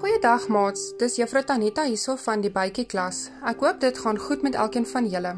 Goeiedag 0.00 0.46
maats, 0.48 0.94
dis 0.96 1.18
Juffrou 1.18 1.42
Tanita 1.44 1.82
hierso 1.84 2.14
van 2.22 2.40
die 2.40 2.48
bytjie 2.48 2.86
klas. 2.88 3.26
Ek 3.44 3.60
hoop 3.60 3.82
dit 3.82 3.98
gaan 4.00 4.16
goed 4.16 4.40
met 4.40 4.56
elkeen 4.56 4.86
van 4.88 5.04
julle. 5.12 5.34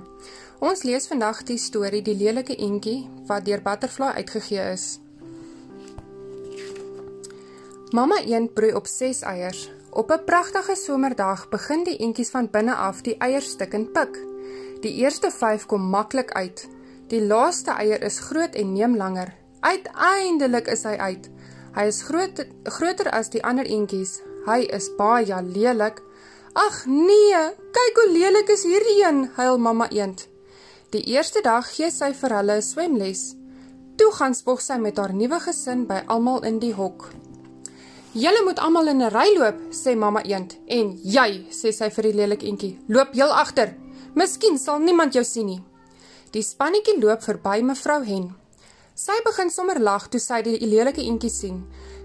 Ons 0.63 0.85
lees 0.87 1.09
vandag 1.11 1.41
die 1.49 1.57
storie 1.59 2.03
Die 2.07 2.15
lelike 2.15 2.55
eentjie 2.55 3.09
wat 3.27 3.43
deur 3.49 3.65
Butterfly 3.67 4.13
uitgegee 4.21 4.69
is. 4.77 4.87
Mamma 7.91 8.21
eend 8.23 8.55
broei 8.55 8.71
op 8.79 8.87
6 8.87 9.25
eiers. 9.35 9.67
Op 9.91 10.15
'n 10.15 10.25
pragtige 10.31 10.79
somerdag 10.79 11.49
begin 11.49 11.83
die 11.83 11.99
eentjies 11.99 12.31
van 12.31 12.51
binne 12.51 12.75
af 12.75 13.03
die 13.03 13.19
eierstukken 13.19 13.91
pik. 13.91 14.19
Die 14.81 14.95
eerste 15.03 15.31
5 15.31 15.67
kom 15.67 15.83
maklik 15.83 16.33
uit. 16.33 16.69
Die 17.09 17.27
laaste 17.27 17.71
eier 17.71 18.03
is 18.03 18.19
groot 18.21 18.55
en 18.55 18.73
neem 18.73 18.97
langer. 18.97 19.35
Uiteindelik 19.61 20.67
is 20.67 20.83
hy 20.83 20.97
uit. 20.97 21.31
Hy 21.75 21.83
is 21.83 22.03
groot, 22.03 22.47
groter 22.63 23.11
as 23.11 23.29
die 23.29 23.43
ander 23.45 23.67
eentjies. 23.67 24.23
Hy 24.47 24.67
is 24.75 24.89
baie 24.99 25.43
lelik. 25.47 26.03
Ag 26.59 26.83
nee, 26.87 27.43
kyk 27.73 27.99
hoe 28.01 28.11
lelik 28.13 28.51
is 28.51 28.65
hierdie 28.67 29.05
een, 29.05 29.25
huil 29.37 29.59
mamma 29.59 29.87
eend. 29.91 30.27
Die 30.93 31.03
eerste 31.15 31.41
dag 31.41 31.69
gee 31.71 31.91
sy 31.91 32.13
vir 32.13 32.35
hulle 32.37 32.57
'n 32.59 32.63
swemles. 32.63 33.37
Toe 33.97 34.11
gaan 34.13 34.35
spog 34.35 34.61
sy 34.61 34.77
met 34.77 34.99
haar 34.99 35.15
nuwe 35.15 35.39
gesin 35.41 35.87
by 35.87 36.03
almal 36.07 36.43
in 36.45 36.59
die 36.59 36.75
hok. 36.75 37.11
Julle 38.13 38.43
moet 38.45 38.59
almal 38.59 38.89
in 38.89 39.03
'n 39.03 39.11
ry 39.11 39.39
loop, 39.39 39.59
sê 39.71 39.97
mamma 39.97 40.23
eend. 40.25 40.59
En 40.67 40.99
jy, 41.03 41.47
sê 41.51 41.73
sy 41.73 41.89
vir 41.91 42.03
die 42.03 42.13
lelik 42.21 42.43
eentjie, 42.43 42.79
loop 42.89 43.15
heel 43.15 43.33
agter. 43.33 43.75
Miskien 44.15 44.59
sal 44.59 44.79
niemand 44.79 45.15
jou 45.15 45.25
sien 45.25 45.47
nie. 45.47 45.65
Die 46.33 46.43
spannetjie 46.43 47.01
loop 47.01 47.23
verby 47.23 47.63
mevrou 47.63 48.05
Hen. 48.05 48.42
Sy 49.03 49.17
begin 49.27 49.49
sommer 49.51 49.81
lag 49.83 50.05
toe 50.13 50.21
sy 50.23 50.37
die 50.47 50.61
lelike 50.63 51.03
eentjie 51.03 51.31
sien. 51.35 51.57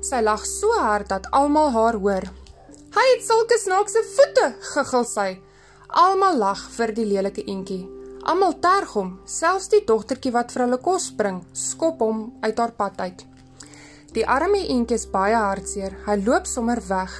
Sy 0.02 0.17
lag 0.26 0.42
so 0.50 0.73
hard 0.81 1.12
dat 1.12 1.28
almal 1.40 1.70
haar 1.76 1.98
hoor. 2.02 2.26
Hy 2.95 3.06
het 3.12 3.22
sulke 3.22 3.59
snaakse 3.62 4.02
voete, 4.16 4.48
giggel 4.72 5.06
sy. 5.06 5.28
Almal 6.03 6.42
lag 6.42 6.64
vir 6.73 6.95
die 6.98 7.06
lelike 7.06 7.45
eentjie. 7.45 7.84
Almal 8.25 8.58
terg 8.66 8.98
hom, 8.98 9.14
selfs 9.30 9.70
die 9.75 9.84
dogtertjie 9.86 10.34
wat 10.40 10.56
vir 10.56 10.66
hulle 10.66 10.81
kos 10.90 11.12
bring, 11.22 11.44
skop 11.53 12.02
hom 12.02 12.25
uit 12.42 12.58
haar 12.58 12.73
pad 12.81 13.06
uit. 13.06 13.23
Die 14.18 14.25
arme 14.25 14.66
eentjie 14.66 14.98
is 14.98 15.06
baie 15.14 15.38
hartseer. 15.38 15.94
Hy 16.09 16.18
loop 16.25 16.50
sommer 16.50 16.81
weg. 16.90 17.14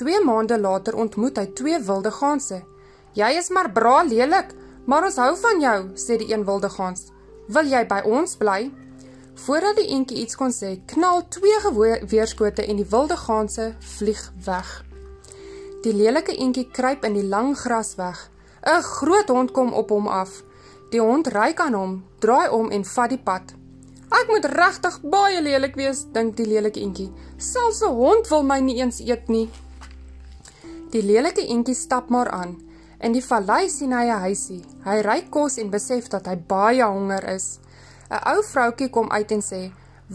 2 0.00 0.24
maande 0.24 0.56
later 0.56 0.96
ontmoet 0.96 1.36
hy 1.36 1.50
twee 1.60 1.78
wilde 1.78 2.10
ganse. 2.10 2.64
"Jy 3.12 3.34
is 3.36 3.50
maar 3.50 3.68
bra 3.68 4.02
lelik, 4.02 4.54
maar 4.86 5.04
ons 5.04 5.16
hou 5.16 5.36
van 5.36 5.60
jou," 5.60 5.80
sê 5.94 6.16
die 6.16 6.32
een 6.32 6.46
wilde 6.46 6.70
gans. 6.70 7.10
"Wil 7.48 7.66
jy 7.66 7.84
by 7.86 8.00
ons 8.06 8.36
bly?" 8.36 8.70
Voordat 9.44 9.76
die 9.76 9.86
eentjie 9.88 10.18
iets 10.20 10.36
kon 10.36 10.52
sê, 10.52 10.74
knal 10.86 11.22
twee 11.32 12.00
weerskote 12.12 12.66
en 12.66 12.76
die 12.76 12.88
wilde 12.90 13.16
ganse 13.16 13.70
vlieg 13.96 14.20
weg. 14.44 14.84
Die 15.80 15.94
lelike 15.96 16.34
eentjie 16.36 16.66
kruip 16.68 17.06
in 17.08 17.16
die 17.16 17.24
lang 17.24 17.54
gras 17.56 17.94
weg. 17.96 18.28
'n 18.66 18.82
Groot 18.82 19.28
hond 19.28 19.50
kom 19.50 19.72
op 19.72 19.88
hom 19.90 20.08
af. 20.08 20.42
Die 20.90 21.00
hond 21.00 21.26
ryk 21.26 21.60
aan 21.60 21.74
hom, 21.74 22.04
draai 22.18 22.50
om 22.50 22.70
en 22.70 22.84
vat 22.84 23.08
die 23.08 23.18
pad. 23.18 23.54
Ek 24.10 24.26
moet 24.28 24.44
regtig 24.44 25.00
baie 25.00 25.40
lelik 25.42 25.74
wees, 25.74 26.04
dink 26.12 26.36
die 26.36 26.46
lelike 26.46 26.80
eentjie. 26.80 27.12
Selfs 27.38 27.80
'n 27.82 27.94
hond 27.94 28.28
wil 28.28 28.42
my 28.42 28.58
nie 28.60 28.76
eens 28.82 29.00
eet 29.00 29.28
nie. 29.28 29.48
Die 30.90 31.02
lelike 31.02 31.46
eentjie 31.46 31.74
stap 31.74 32.10
maar 32.10 32.28
aan. 32.28 32.58
In 33.00 33.12
die 33.12 33.24
vallei 33.24 33.68
sien 33.68 33.92
hy 33.92 34.04
'n 34.04 34.20
huisie. 34.20 34.64
Hy 34.84 35.00
ry 35.00 35.20
kos 35.30 35.56
en 35.56 35.70
besef 35.70 36.08
dat 36.08 36.26
hy 36.26 36.36
baie 36.36 36.84
honger 36.84 37.24
is. 37.24 37.58
'n 38.10 38.22
ou 38.32 38.42
vroutjie 38.42 38.90
kom 38.90 39.10
uit 39.10 39.30
en 39.30 39.42
sê: 39.42 39.70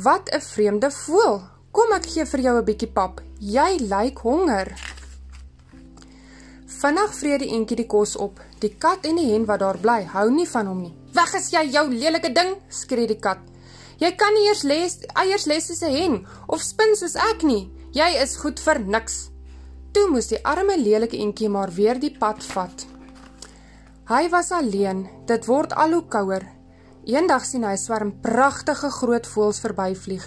"Wat 0.05 0.29
'n 0.29 0.41
vreemde 0.41 0.91
voël. 0.91 1.41
Kom 1.71 1.91
ek 1.93 2.05
gee 2.05 2.25
vir 2.25 2.39
jou 2.39 2.57
'n 2.57 2.65
bietjie 2.65 2.91
pap. 2.91 3.21
Jy 3.39 3.71
lyk 3.79 4.17
honger." 4.17 4.67
Vinnig 6.65 7.13
vreet 7.15 7.39
die 7.39 7.51
eentjie 7.55 7.77
die 7.77 7.87
kos 7.87 8.15
op. 8.15 8.39
Die 8.59 8.75
kat 8.77 9.05
en 9.05 9.15
die 9.15 9.31
hen 9.31 9.45
wat 9.45 9.59
daar 9.59 9.77
bly, 9.77 10.03
hou 10.03 10.31
nie 10.31 10.47
van 10.47 10.67
hom 10.67 10.81
nie. 10.81 10.95
"Weg 11.13 11.33
is 11.33 11.49
jy, 11.51 11.63
jou 11.71 11.89
lelike 11.89 12.33
ding!" 12.33 12.55
skree 12.69 13.07
die 13.07 13.19
kat. 13.19 13.37
"Jy 13.97 14.11
kan 14.15 14.33
nie 14.33 14.47
eers 14.47 14.63
les 14.63 14.99
eiers 15.13 15.45
les 15.45 15.65
soos 15.65 15.81
'n 15.81 15.91
hen 15.91 16.27
of 16.47 16.61
spin 16.61 16.95
soos 16.95 17.15
ek 17.15 17.43
nie. 17.43 17.71
Jy 17.91 18.21
is 18.23 18.35
goed 18.35 18.59
vir 18.59 18.79
niks." 18.79 19.29
Toe 19.91 20.09
moes 20.09 20.27
die 20.27 20.43
arme 20.43 20.77
lelike 20.77 21.17
eentjie 21.17 21.49
maar 21.49 21.71
weer 21.71 21.99
die 21.99 22.17
pad 22.19 22.43
vat. 22.43 22.85
Hy 24.07 24.29
was 24.29 24.51
alleen. 24.51 25.09
Dit 25.25 25.45
word 25.45 25.73
al 25.73 25.91
hoe 25.91 26.07
kouer 26.07 26.54
Eendag 27.05 27.43
sien 27.45 27.61
hy 27.61 27.75
'n 27.77 27.77
swerm 27.77 28.11
pragtige 28.21 28.89
groot 28.89 29.27
voëls 29.29 29.59
verbyvlieg. 29.61 30.23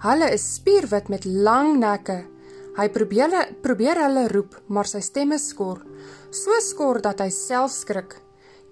Hulle 0.00 0.30
is 0.32 0.54
spierwit 0.54 1.08
met 1.08 1.24
lang 1.24 1.76
nekke. 1.78 2.24
Hy 2.76 2.88
probeer 2.88 3.52
probeer 3.60 4.00
hulle 4.00 4.28
roep, 4.28 4.56
maar 4.68 4.86
sy 4.86 5.00
stem 5.00 5.32
is 5.32 5.48
skor. 5.48 5.82
So 6.30 6.50
skor 6.60 7.00
dat 7.02 7.20
hy 7.20 7.28
self 7.28 7.72
skrik. 7.72 8.16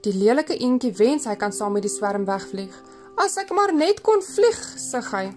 Die 0.03 0.15
lelike 0.15 0.57
eentjie 0.57 0.95
wens 0.97 1.27
hy 1.27 1.37
kan 1.37 1.53
saam 1.53 1.73
met 1.73 1.83
die 1.83 1.93
swerm 1.93 2.25
wegvlieg. 2.25 2.73
As 3.17 3.37
ek 3.37 3.53
maar 3.53 3.73
net 3.73 4.01
kon 4.01 4.23
vlieg, 4.23 4.61
sug 4.79 5.13
hy. 5.13 5.31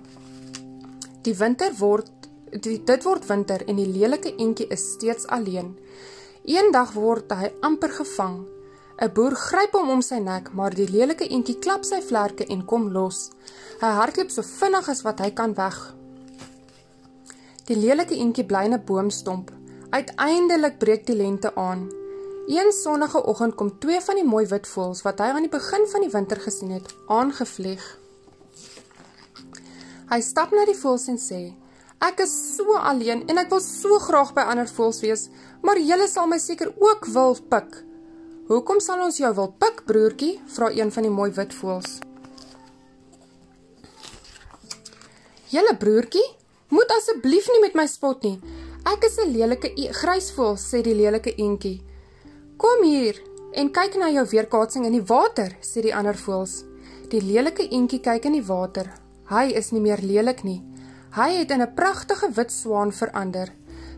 Die 1.22 1.36
winter 1.36 1.72
word 1.80 2.12
die, 2.52 2.80
dit 2.80 3.04
word 3.04 3.28
winter 3.28 3.62
en 3.68 3.76
die 3.76 3.92
lelike 3.92 4.32
eentjie 4.38 4.68
is 4.72 4.94
steeds 4.94 5.28
alleen. 5.28 5.76
Eendag 6.46 6.94
word 6.94 7.32
hy 7.32 7.52
amper 7.62 7.90
gevang. 7.90 8.55
'n 8.96 9.12
Boer 9.12 9.36
gryp 9.36 9.74
hom 9.76 9.90
om 9.92 10.02
sy 10.02 10.22
nek, 10.24 10.54
maar 10.56 10.72
die 10.72 10.88
lelike 10.88 11.26
eentjie 11.28 11.58
klap 11.60 11.84
sy 11.84 12.00
vlerke 12.00 12.46
en 12.48 12.62
kom 12.66 12.88
los. 12.96 13.32
Hy 13.82 13.90
hardloop 13.98 14.32
so 14.32 14.42
vinnig 14.42 14.88
as 14.90 15.02
wat 15.04 15.20
hy 15.20 15.32
kan 15.36 15.56
weg. 15.58 15.76
Die 17.68 17.76
lelike 17.76 18.16
eentjie 18.16 18.46
bly 18.48 18.64
in 18.70 18.74
'n 18.74 18.86
boomstomp. 18.88 19.52
Uiteindelik 19.92 20.80
breek 20.80 21.06
die 21.08 21.16
lente 21.16 21.52
aan. 21.56 21.90
Een 22.48 22.72
sonnige 22.72 23.24
oggend 23.26 23.56
kom 23.56 23.80
twee 23.80 24.00
van 24.02 24.16
die 24.16 24.24
mooi 24.24 24.46
wit 24.48 24.68
voëls 24.68 25.02
wat 25.02 25.20
hy 25.20 25.26
aan 25.26 25.48
die 25.48 25.58
begin 25.60 25.88
van 25.88 26.02
die 26.02 26.10
winter 26.10 26.40
gesien 26.40 26.72
het, 26.72 26.96
aangevlieg. 27.08 27.84
Hy 30.10 30.22
stap 30.22 30.52
na 30.52 30.66
die 30.66 30.78
voëls 30.78 31.08
en 31.08 31.18
sê: 31.18 31.54
"Ek 32.00 32.20
is 32.20 32.56
so 32.56 32.74
alleen 32.74 33.28
en 33.28 33.38
ek 33.38 33.50
wil 33.50 33.60
so 33.60 34.00
graag 34.00 34.34
by 34.34 34.42
ander 34.42 34.68
voëls 34.68 35.02
wees, 35.02 35.30
maar 35.62 35.80
julle 35.80 36.08
sal 36.08 36.28
my 36.28 36.38
seker 36.38 36.74
ook 36.80 37.06
wil 37.06 37.38
pik." 37.50 37.95
Hoekom 38.46 38.78
sal 38.78 39.00
ons 39.02 39.16
jou 39.18 39.32
wil 39.34 39.48
pik, 39.58 39.80
broertjie? 39.90 40.36
vra 40.54 40.68
een 40.70 40.92
van 40.94 41.06
die 41.08 41.10
mooi 41.10 41.32
wit 41.34 41.54
voëls. 41.58 41.96
Julle 45.50 45.74
broertjie, 45.82 46.26
moet 46.70 46.94
asseblief 46.94 47.48
nie 47.50 47.62
met 47.64 47.74
my 47.80 47.88
spot 47.90 48.22
nie. 48.22 48.36
Ek 48.86 49.08
is 49.10 49.18
'n 49.18 49.34
lelike 49.34 49.74
e 49.74 49.90
grysvoël, 49.90 50.58
sê 50.62 50.84
die 50.84 50.94
lelike 50.94 51.34
eentjie. 51.34 51.82
Kom 52.58 52.84
hier 52.84 53.18
en 53.54 53.72
kyk 53.72 53.98
na 53.98 54.12
jou 54.12 54.26
weerkaatsing 54.30 54.86
in 54.86 54.94
die 54.94 55.08
water, 55.10 55.58
sê 55.62 55.82
die 55.82 55.96
ander 55.96 56.16
voëls. 56.16 56.64
Die 57.10 57.22
lelike 57.22 57.66
eentjie 57.68 58.00
kyk 58.00 58.26
in 58.26 58.34
die 58.34 58.46
water. 58.46 58.94
Hy 59.26 59.54
is 59.56 59.72
nie 59.72 59.82
meer 59.82 60.02
lelik 60.02 60.44
nie. 60.44 60.62
Hy 61.16 61.32
het 61.40 61.52
in 61.52 61.62
'n 61.62 61.74
pragtige 61.74 62.30
wit 62.30 62.52
swaan 62.52 62.92
verander. 62.92 63.50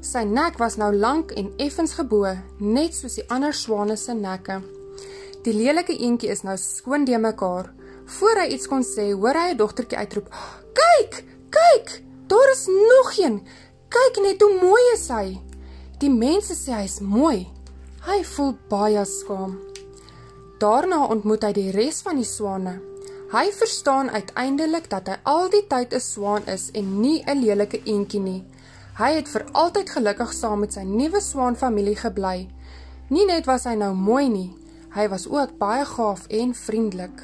Sy 0.02 0.24
nek 0.24 0.58
was 0.62 0.78
nou 0.78 0.92
lank 0.94 1.32
en 1.32 1.50
effens 1.58 1.94
gebo, 1.98 2.26
net 2.60 2.94
soos 2.96 3.18
die 3.18 3.26
ander 3.34 3.54
swane 3.54 3.98
se 3.98 4.14
nekke. 4.14 4.62
Die 5.44 5.54
lelike 5.54 5.96
eentjie 5.96 6.30
is 6.30 6.44
nou 6.44 6.58
skoon 6.58 7.06
de 7.06 7.18
mekaar. 7.18 7.72
Voor 8.18 8.42
hy 8.42 8.48
iets 8.56 8.68
kon 8.68 8.84
sê, 8.84 9.12
hoor 9.12 9.36
hy 9.36 9.52
'n 9.52 9.58
dogtertjie 9.58 9.98
uitroep: 9.98 10.30
"Kyk, 10.74 11.24
kyk, 11.50 12.04
daar 12.28 12.50
is 12.52 12.68
nog 12.68 13.18
een. 13.18 13.42
Kyk 13.90 14.22
net 14.22 14.42
hoe 14.42 14.60
mooi 14.62 14.84
is 14.94 15.08
hy." 15.08 15.40
Die 16.00 16.10
mense 16.10 16.54
sê 16.54 16.74
hy 16.74 16.84
is 16.84 17.00
mooi. 17.00 17.48
Hy 18.06 18.24
voel 18.24 18.54
baie 18.70 19.06
skaam. 19.06 19.58
Daarna 20.60 21.08
ontmoet 21.08 21.44
hy 21.44 21.54
die 21.54 21.72
res 21.72 22.02
van 22.02 22.16
die 22.16 22.26
swane. 22.26 22.82
Hy 23.32 23.52
verstaan 23.52 24.10
uiteindelik 24.10 24.90
dat 24.90 25.08
hy 25.08 25.18
al 25.24 25.50
die 25.50 25.68
tyd 25.68 25.94
'n 25.94 26.00
swaan 26.00 26.46
is 26.48 26.72
en 26.74 27.02
nie 27.02 27.24
'n 27.26 27.42
lelike 27.42 27.82
eentjie 27.84 28.20
nie. 28.20 28.44
Hy 28.98 29.12
het 29.14 29.28
vir 29.30 29.44
altyd 29.54 29.92
gelukkig 29.94 30.32
saam 30.34 30.64
met 30.66 30.74
sy 30.74 30.82
nuwe 30.82 31.20
swaanfamilie 31.22 32.00
gebly. 32.00 32.48
Nie 33.14 33.28
net 33.30 33.46
was 33.46 33.68
hy 33.70 33.76
nou 33.78 33.92
mooi 33.94 34.26
nie, 34.26 34.48
hy 34.96 35.06
was 35.12 35.28
ook 35.30 35.54
baie 35.60 35.84
gaaf 35.86 36.24
en 36.34 36.56
vriendelik. 36.58 37.20